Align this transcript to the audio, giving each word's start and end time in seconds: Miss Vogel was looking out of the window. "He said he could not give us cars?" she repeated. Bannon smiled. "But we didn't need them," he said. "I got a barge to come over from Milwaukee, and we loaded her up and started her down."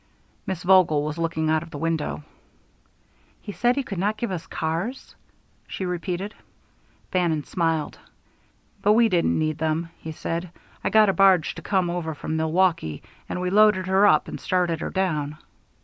Miss 0.47 0.63
Vogel 0.63 1.03
was 1.03 1.19
looking 1.19 1.47
out 1.51 1.61
of 1.61 1.69
the 1.69 1.77
window. 1.77 2.23
"He 3.39 3.51
said 3.51 3.75
he 3.75 3.83
could 3.83 3.99
not 3.99 4.17
give 4.17 4.31
us 4.31 4.47
cars?" 4.47 5.13
she 5.67 5.85
repeated. 5.85 6.33
Bannon 7.11 7.43
smiled. 7.43 7.99
"But 8.81 8.93
we 8.93 9.09
didn't 9.09 9.37
need 9.37 9.59
them," 9.59 9.91
he 9.99 10.11
said. 10.11 10.49
"I 10.83 10.89
got 10.89 11.09
a 11.09 11.13
barge 11.13 11.53
to 11.53 11.61
come 11.61 11.91
over 11.91 12.15
from 12.15 12.35
Milwaukee, 12.35 13.03
and 13.29 13.41
we 13.41 13.51
loaded 13.51 13.85
her 13.85 14.07
up 14.07 14.27
and 14.27 14.39
started 14.39 14.79
her 14.81 14.89
down." 14.89 15.37